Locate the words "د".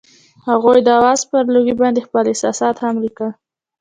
0.83-0.87